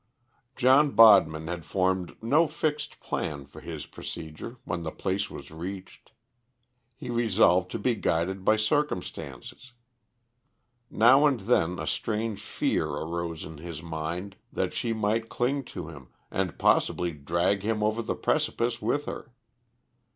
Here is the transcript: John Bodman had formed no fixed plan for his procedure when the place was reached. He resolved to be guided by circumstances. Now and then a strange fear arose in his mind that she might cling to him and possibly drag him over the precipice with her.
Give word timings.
John 0.55 0.93
Bodman 0.95 1.45
had 1.45 1.63
formed 1.63 2.15
no 2.23 2.47
fixed 2.47 2.99
plan 3.01 3.45
for 3.45 3.61
his 3.61 3.85
procedure 3.85 4.57
when 4.63 4.81
the 4.81 4.89
place 4.89 5.29
was 5.29 5.51
reached. 5.51 6.11
He 6.95 7.11
resolved 7.11 7.69
to 7.69 7.77
be 7.77 7.93
guided 7.93 8.43
by 8.43 8.55
circumstances. 8.55 9.73
Now 10.89 11.27
and 11.27 11.41
then 11.41 11.77
a 11.77 11.85
strange 11.85 12.39
fear 12.41 12.87
arose 12.87 13.43
in 13.43 13.57
his 13.59 13.83
mind 13.83 14.37
that 14.51 14.73
she 14.73 14.91
might 14.91 15.29
cling 15.29 15.65
to 15.65 15.89
him 15.89 16.07
and 16.31 16.57
possibly 16.57 17.11
drag 17.11 17.61
him 17.61 17.83
over 17.83 18.01
the 18.01 18.15
precipice 18.15 18.81
with 18.81 19.05
her. 19.05 19.31